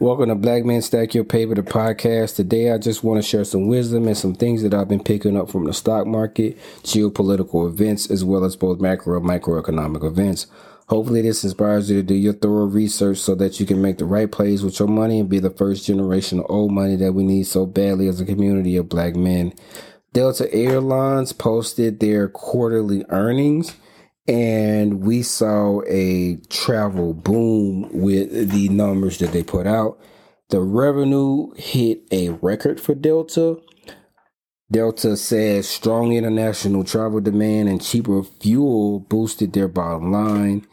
[0.00, 2.36] Welcome to Black Man Stack Your Paper, the podcast.
[2.36, 5.36] Today, I just want to share some wisdom and some things that I've been picking
[5.36, 10.46] up from the stock market, geopolitical events, as well as both macro and microeconomic events.
[10.86, 14.04] Hopefully, this inspires you to do your thorough research so that you can make the
[14.04, 17.24] right plays with your money and be the first generation of old money that we
[17.24, 19.52] need so badly as a community of black men.
[20.12, 23.74] Delta Airlines posted their quarterly earnings
[24.28, 29.98] and we saw a travel boom with the numbers that they put out.
[30.50, 33.56] The revenue hit a record for Delta.
[34.70, 40.66] Delta says strong international travel demand and cheaper fuel boosted their bottom line,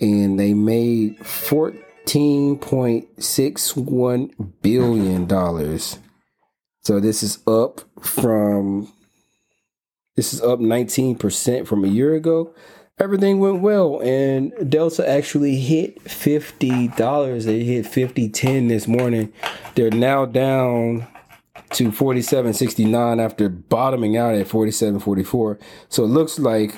[0.00, 4.30] and they made fourteen point six one
[4.62, 5.98] billion dollars.
[6.80, 8.90] So this is up from
[10.16, 12.54] this is up nineteen percent from a year ago
[13.02, 19.32] everything went well and delta actually hit $50 they hit 50.10 this morning.
[19.74, 21.08] They're now down
[21.70, 26.76] to 47.69 after bottoming out at 47.44 so it looks like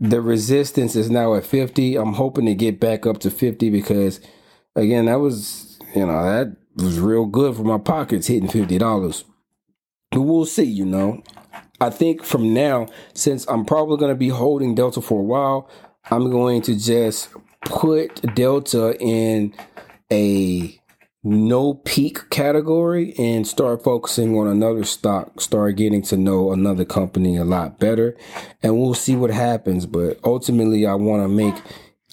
[0.00, 4.20] the resistance is now at 50 i'm hoping to get back up to 50 because
[4.74, 9.24] again that was you know that was real good for my pockets hitting $50
[10.10, 11.22] but we'll see you know
[11.84, 15.68] I think from now, since I'm probably going to be holding Delta for a while,
[16.10, 17.28] I'm going to just
[17.60, 19.54] put Delta in
[20.10, 20.80] a
[21.22, 27.36] no peak category and start focusing on another stock, start getting to know another company
[27.36, 28.16] a lot better,
[28.62, 29.84] and we'll see what happens.
[29.84, 31.54] But ultimately, I want to make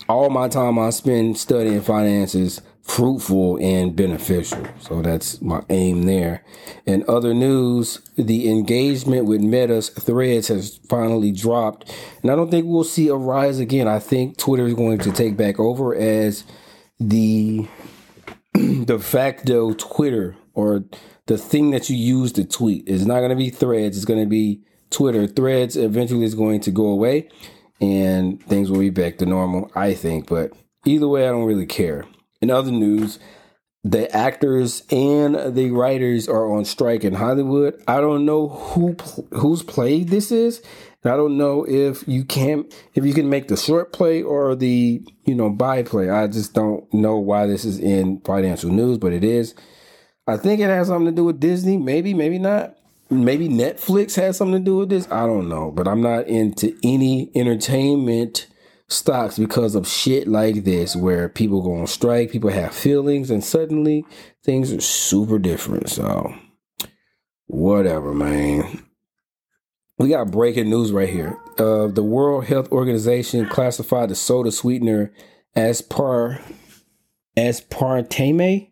[0.09, 4.65] all my time I spend studying finances fruitful and beneficial.
[4.79, 6.43] So that's my aim there.
[6.85, 11.93] In other news, the engagement with Meta's threads has finally dropped.
[12.21, 13.87] And I don't think we'll see a rise again.
[13.87, 16.43] I think Twitter is going to take back over as
[16.99, 17.67] the
[18.53, 20.83] de facto Twitter or
[21.27, 22.83] the thing that you use to tweet.
[22.87, 25.27] It's not going to be threads, it's going to be Twitter.
[25.27, 27.29] Threads eventually is going to go away
[27.79, 30.27] and things will be back to normal, I think.
[30.27, 30.53] But
[30.85, 32.05] either way, I don't really care.
[32.41, 33.19] In other news,
[33.83, 37.81] the actors and the writers are on strike in Hollywood.
[37.87, 38.93] I don't know who
[39.31, 40.61] whose play this is.
[41.03, 44.55] And I don't know if you can if you can make the short play or
[44.55, 46.09] the you know by play.
[46.09, 49.55] I just don't know why this is in financial news, but it is.
[50.27, 51.77] I think it has something to do with Disney.
[51.77, 52.77] Maybe, maybe not.
[53.09, 55.11] Maybe Netflix has something to do with this.
[55.11, 58.47] I don't know, but I'm not into any entertainment
[58.91, 63.43] stocks because of shit like this where people go on strike, people have feelings, and
[63.43, 64.05] suddenly
[64.43, 65.89] things are super different.
[65.89, 66.33] So,
[67.47, 68.83] whatever, man.
[69.97, 71.37] We got breaking news right here.
[71.59, 75.13] Uh, the World Health Organization classified the soda sweetener
[75.55, 76.41] as par
[77.37, 78.69] aspartame aspartame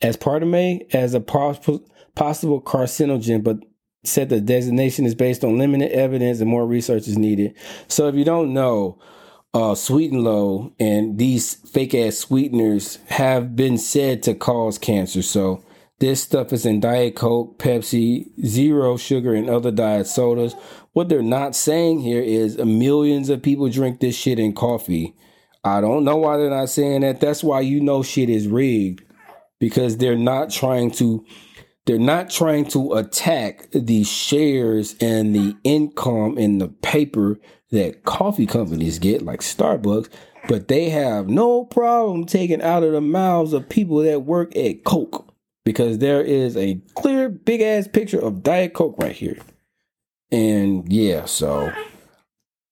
[0.00, 3.58] as partame as a possible carcinogen, but
[4.04, 7.54] said the designation is based on limited evidence and more research is needed.
[7.88, 8.98] So if you don't know,
[9.54, 15.22] uh, Sweet and Low and these fake ass sweeteners have been said to cause cancer.
[15.22, 15.64] So
[16.00, 20.54] this stuff is in Diet Coke, Pepsi, zero sugar, and other diet sodas.
[20.92, 25.14] What they're not saying here is millions of people drink this shit in coffee.
[25.64, 27.20] I don't know why they're not saying that.
[27.20, 29.02] That's why you know shit is rigged
[29.58, 31.24] because they're not trying to
[31.88, 37.38] they're not trying to attack the shares and the income in the paper
[37.70, 40.10] that coffee companies get, like Starbucks,
[40.48, 44.84] but they have no problem taking out of the mouths of people that work at
[44.84, 45.32] Coke
[45.64, 49.38] because there is a clear, big ass picture of Diet Coke right here.
[50.30, 51.72] And yeah, so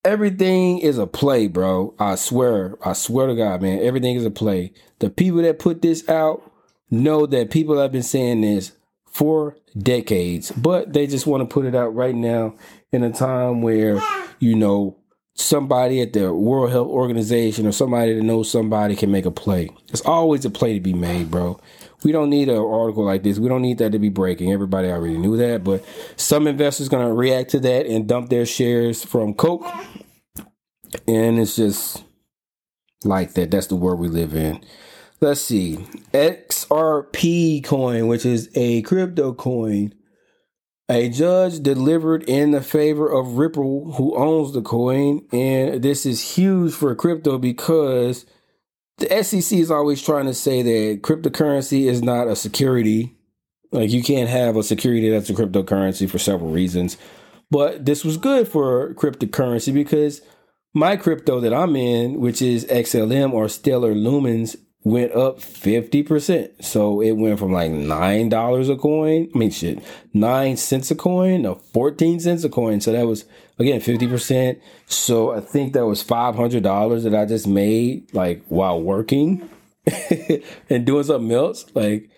[0.04, 1.94] everything is a play, bro.
[1.98, 4.74] I swear, I swear to God, man, everything is a play.
[4.98, 6.52] The people that put this out
[6.90, 8.72] know that people have been saying this
[9.16, 12.54] for decades, but they just want to put it out right now
[12.92, 13.98] in a time where
[14.40, 14.98] you know,
[15.34, 19.70] somebody at the World Health Organization or somebody that knows somebody can make a play.
[19.88, 21.58] It's always a play to be made, bro.
[22.04, 23.38] We don't need an article like this.
[23.38, 24.52] We don't need that to be breaking.
[24.52, 25.82] Everybody already knew that, but
[26.16, 29.66] some investors going to react to that and dump their shares from Coke.
[31.08, 32.04] And it's just
[33.04, 33.50] like that.
[33.50, 34.62] That's the world we live in.
[35.20, 35.76] Let's see.
[36.12, 39.94] XRP coin, which is a crypto coin,
[40.88, 45.26] a judge delivered in the favor of Ripple, who owns the coin.
[45.32, 48.26] And this is huge for crypto because
[48.98, 53.16] the SEC is always trying to say that cryptocurrency is not a security.
[53.72, 56.98] Like you can't have a security that's a cryptocurrency for several reasons.
[57.50, 60.20] But this was good for cryptocurrency because
[60.74, 66.62] my crypto that I'm in, which is XLM or Stellar Lumens, went up 50%.
[66.62, 69.28] So it went from like $9 a coin.
[69.34, 69.82] I mean, shit,
[70.14, 72.80] 9 cents a coin to 14 cents a coin.
[72.80, 73.24] So that was,
[73.58, 74.60] again, 50%.
[74.86, 79.50] So I think that was $500 that I just made like while working
[80.70, 81.66] and doing something else.
[81.74, 82.08] Like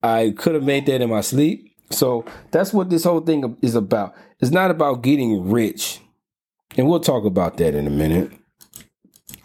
[0.00, 1.74] I could have made that in my sleep.
[1.90, 4.14] So that's what this whole thing is about.
[4.38, 5.98] It's not about getting rich.
[6.76, 8.30] And we'll talk about that in a minute.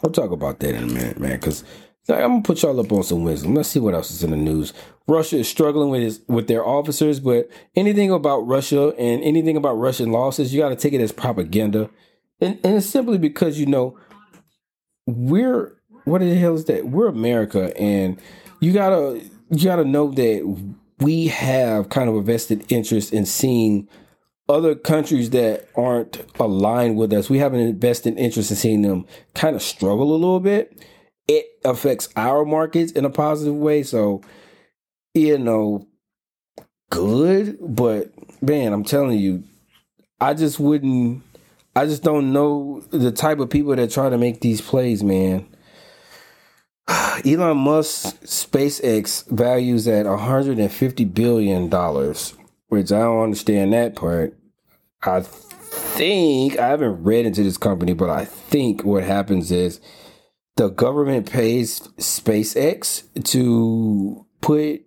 [0.04, 1.64] We'll talk about that in a minute, man, because
[2.10, 3.56] I'm gonna put y'all up on some wisdom.
[3.56, 4.74] Let's see what else is in the news.
[5.08, 9.74] Russia is struggling with his, with their officers, but anything about Russia and anything about
[9.74, 11.90] Russian losses, you got to take it as propaganda,
[12.40, 13.98] and, and it's simply because you know
[15.06, 15.76] we're
[16.06, 16.88] what the hell is that?
[16.88, 18.20] We're America, and
[18.62, 23.88] you gotta you gotta know that we have kind of a vested interest in seeing
[24.50, 27.30] other countries that aren't aligned with us.
[27.30, 30.82] We have an invested interest in seeing them kind of struggle a little bit
[31.28, 33.84] it affects our markets in a positive way.
[33.84, 34.22] So,
[35.14, 35.88] you know,
[36.90, 39.44] good, but man, I'm telling you,
[40.20, 41.24] I just wouldn't.
[41.76, 45.48] I just don't know the type of people that try to make these plays, man.
[47.26, 52.34] Elon Musk SpaceX values at 150 billion dollars,
[52.70, 54.36] which I don't understand that part.
[55.04, 59.80] I think I haven't read into this company, but I think what happens is
[60.58, 64.82] the government pays SpaceX to put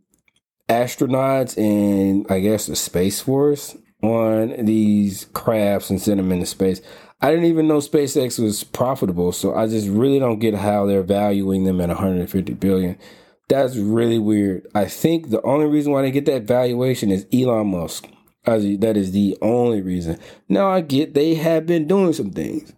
[0.68, 6.80] astronauts and I guess the Space Force on these crafts and send them into space.
[7.20, 11.02] I didn't even know SpaceX was profitable, so I just really don't get how they're
[11.02, 12.98] valuing them at 150 billion.
[13.48, 14.66] That's really weird.
[14.74, 18.08] I think the only reason why they get that valuation is Elon Musk.
[18.44, 20.18] That is the only reason.
[20.48, 22.72] Now I get they have been doing some things.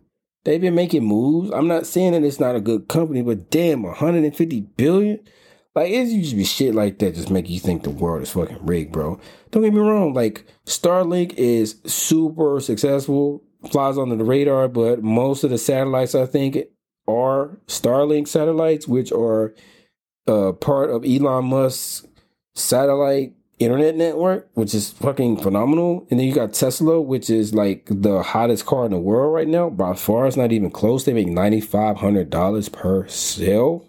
[0.44, 1.50] They've been making moves.
[1.50, 5.20] I'm not saying that it's not a good company, but damn, 150 billion.
[5.74, 8.30] Like it used to be shit like that just make you think the world is
[8.30, 9.18] fucking rigged, bro.
[9.50, 10.12] Don't get me wrong.
[10.12, 16.26] Like Starlink is super successful, flies under the radar, but most of the satellites I
[16.26, 16.58] think
[17.08, 19.54] are Starlink satellites, which are
[20.26, 22.06] uh, part of Elon Musk's
[22.54, 26.06] satellite internet network, which is fucking phenomenal.
[26.10, 29.48] And then you got Tesla, which is like the hottest car in the world right
[29.48, 29.70] now.
[29.70, 31.04] By far, it's not even close.
[31.04, 33.88] They make ninety five hundred dollars per sale.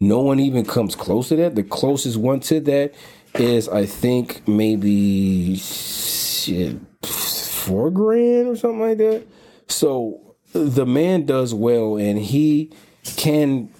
[0.00, 1.54] No one even comes close to that.
[1.54, 2.94] The closest one to that
[3.34, 9.26] is, I think, maybe shit, four grand or something like that.
[9.68, 12.72] So the man does well, and he
[13.16, 13.70] can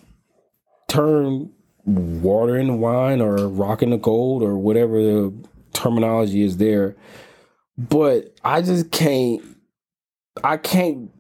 [0.89, 1.51] turn
[1.85, 5.33] water in the wine or rock in the gold or whatever the
[5.73, 6.97] terminology is there.
[7.77, 9.43] But I just can't
[10.43, 11.11] I can't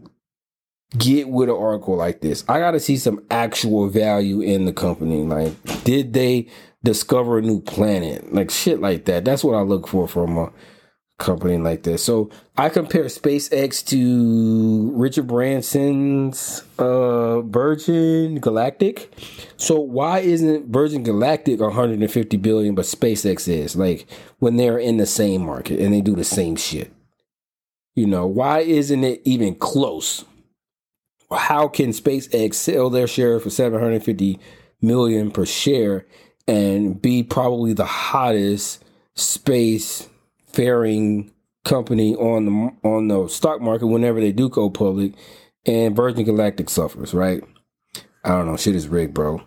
[0.96, 2.44] get with an article like this.
[2.48, 5.22] I gotta see some actual value in the company.
[5.22, 5.52] Like,
[5.84, 6.48] did they
[6.82, 8.32] discover a new planet?
[8.32, 9.24] Like shit like that.
[9.24, 10.52] That's what I look for from a
[11.18, 12.02] company like this.
[12.02, 19.12] So I compare SpaceX to Richard Branson's uh, Virgin Galactic.
[19.56, 23.76] So why isn't Virgin Galactic 150 billion but SpaceX is?
[23.76, 24.06] Like
[24.38, 26.92] when they're in the same market and they do the same shit.
[27.94, 30.24] You know, why isn't it even close?
[31.30, 34.38] How can SpaceX sell their share for 750
[34.82, 36.06] million per share
[36.46, 38.84] and be probably the hottest
[39.14, 40.08] space
[40.54, 41.32] faring
[41.64, 45.12] company on the on the stock market whenever they do go public,
[45.66, 47.12] and Virgin Galactic suffers.
[47.14, 47.42] Right?
[48.24, 48.56] I don't know.
[48.56, 49.42] Shit is rigged, bro.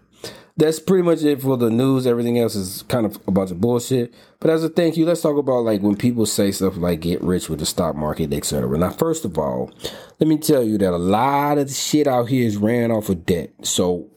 [0.57, 2.07] That's pretty much it for the news.
[2.07, 4.11] Everything else is kind of a bunch of bullshit.
[4.39, 7.21] But as a thank you, let's talk about like when people say stuff like get
[7.21, 8.75] rich with the stock market, etc.
[8.75, 9.71] Now, first of all,
[10.19, 13.09] let me tell you that a lot of the shit out here is ran off
[13.09, 13.51] of debt.
[13.61, 14.09] So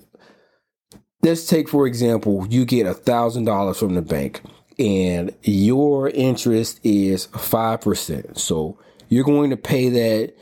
[1.23, 4.41] let's take for example, you get a thousand dollars from the bank
[4.81, 8.39] and your interest is 5%.
[8.39, 10.35] So you're going to pay that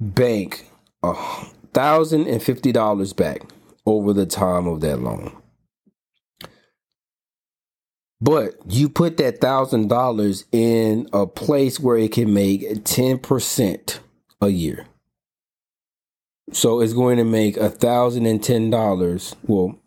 [0.00, 0.70] bank
[1.02, 3.42] a $1,050 back
[3.86, 5.34] over the time of that loan.
[8.20, 13.98] But you put that $1,000 in a place where it can make 10%
[14.40, 14.86] a year.
[16.52, 19.34] So it's going to make $1,010.
[19.46, 19.78] Well,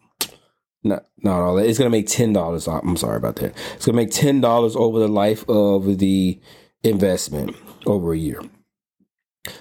[0.84, 1.68] not not all that.
[1.68, 2.68] It's gonna make ten dollars.
[2.68, 3.56] I'm sorry about that.
[3.76, 6.40] It's gonna make ten dollars over the life of the
[6.84, 8.42] investment over a year.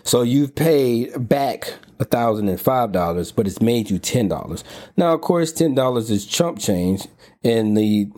[0.02, 4.64] So you've paid back a thousand and five dollars, but it's made you ten dollars.
[4.96, 7.06] Now, of course, ten dollars is chump change,
[7.42, 8.10] and the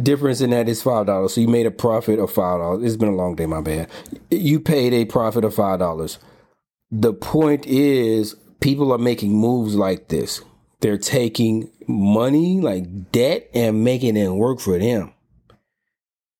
[0.00, 1.34] difference in that is five dollars.
[1.34, 2.84] So you made a profit of five dollars.
[2.84, 3.88] It's been a long day, my bad.
[4.30, 6.18] You paid a profit of five dollars.
[6.90, 10.42] The point is, people are making moves like this
[10.82, 15.14] they're taking money like debt and making it work for them.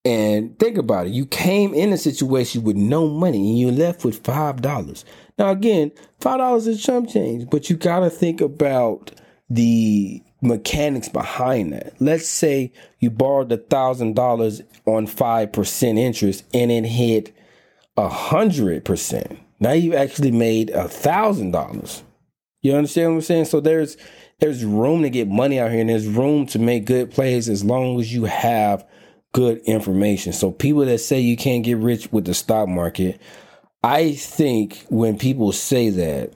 [0.04, 1.12] And think about it.
[1.12, 5.04] You came in a situation with no money and you left with five dollars.
[5.38, 9.12] Now again, five dollars is chump change, but you gotta think about
[9.49, 11.94] the mechanics behind that.
[12.00, 17.32] Let's say you borrowed a thousand dollars on five percent interest and it hit
[17.96, 19.38] a hundred percent.
[19.61, 22.02] Now you actually made a thousand dollars.
[22.62, 23.44] You understand what I'm saying?
[23.46, 23.96] So there's
[24.42, 27.62] there's room to get money out here and there's room to make good plays as
[27.62, 28.84] long as you have
[29.30, 30.32] good information.
[30.32, 33.20] So people that say you can't get rich with the stock market,
[33.84, 36.32] I think when people say that,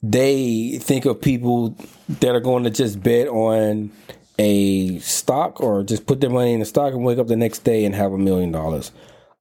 [0.00, 1.76] they think of people
[2.08, 3.90] that are going to just bet on
[4.38, 7.64] a stock or just put their money in the stock and wake up the next
[7.64, 8.92] day and have a million dollars.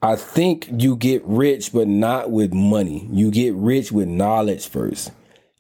[0.01, 3.07] I think you get rich, but not with money.
[3.11, 5.11] You get rich with knowledge first.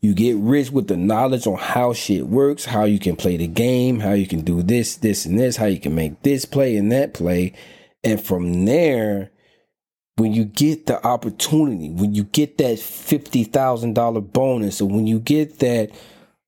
[0.01, 3.47] You get rich with the knowledge on how shit works, how you can play the
[3.47, 6.75] game, how you can do this, this, and this, how you can make this play
[6.75, 7.53] and that play.
[8.03, 9.31] And from there,
[10.15, 15.59] when you get the opportunity, when you get that $50,000 bonus, or when you get
[15.59, 15.91] that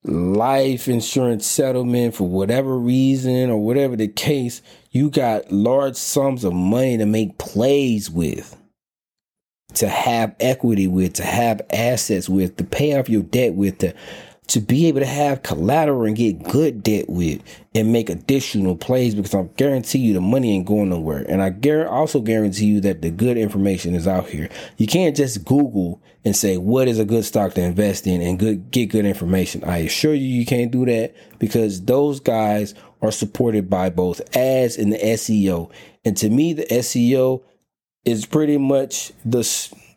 [0.03, 6.53] life insurance settlement for whatever reason or whatever the case, you got large sums of
[6.53, 8.57] money to make plays with
[9.75, 13.94] to have equity with, to have assets with, to pay off your debt with, to
[14.48, 17.42] to be able to have collateral and get good debt with
[17.74, 21.25] and make additional plays because I guarantee you the money ain't going nowhere.
[21.27, 24.50] And I also guarantee you that the good information is out here.
[24.77, 28.38] You can't just Google and say what is a good stock to invest in and
[28.38, 29.63] good get good information.
[29.63, 34.77] I assure you you can't do that because those guys are supported by both ads
[34.77, 35.72] and the SEO.
[36.06, 37.44] And to me the SEO
[38.05, 39.41] is pretty much the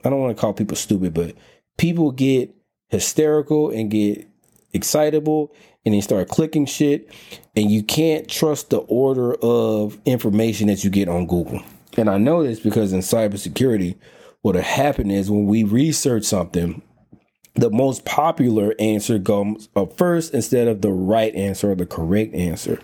[0.05, 1.35] I don't want to call people stupid, but
[1.79, 2.55] people get
[2.89, 4.29] hysterical and get
[4.73, 5.53] excitable
[5.85, 7.13] and they start clicking shit
[7.55, 11.63] and you can't trust the order of information that you get on Google.
[11.97, 13.97] And I know this because in cybersecurity,
[14.43, 16.83] what'll happen is when we research something,
[17.55, 22.35] the most popular answer comes up first instead of the right answer or the correct
[22.35, 22.79] answer.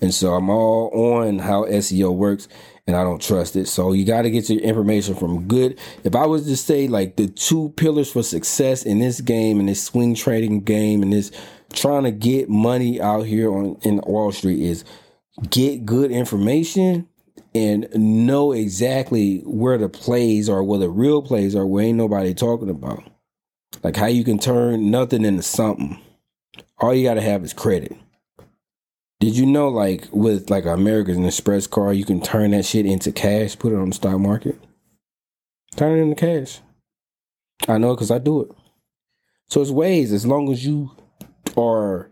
[0.00, 2.48] And so I'm all on how SEO works
[2.86, 3.66] and I don't trust it.
[3.66, 5.78] So you got to get your information from good.
[6.04, 9.66] If I was to say like the two pillars for success in this game, in
[9.66, 11.30] this swing trading game, and this
[11.72, 14.84] trying to get money out here on in Wall Street is
[15.50, 17.08] get good information
[17.54, 22.34] and know exactly where the plays are, where the real plays are, where ain't nobody
[22.34, 23.02] talking about.
[23.82, 26.00] Like how you can turn nothing into something.
[26.78, 27.96] All you got to have is credit.
[29.24, 33.10] Did you know, like with like American Express card, you can turn that shit into
[33.10, 34.60] cash, put it on the stock market,
[35.76, 36.60] turn it into cash.
[37.66, 38.50] I know because I do it.
[39.48, 40.90] So it's ways as long as you
[41.56, 42.10] are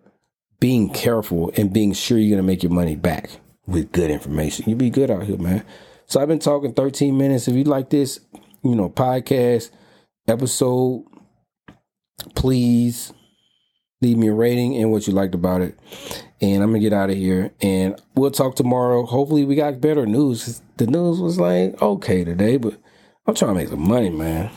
[0.59, 3.29] being careful and being sure you're gonna make your money back
[3.67, 4.71] with good information.
[4.71, 5.67] You be good out here, man.
[6.07, 7.47] So I've been talking 13 minutes.
[7.47, 8.21] If you like this,
[8.65, 9.71] you know, podcast
[10.27, 11.05] episode,
[12.35, 13.13] please
[14.03, 15.79] leave me a rating and what you liked about it.
[16.41, 19.07] And I'm gonna get out of here and we'll talk tomorrow.
[19.07, 20.61] Hopefully we got better news.
[20.77, 22.77] The news was like okay today, but
[23.27, 24.51] I'm trying to make some money, man.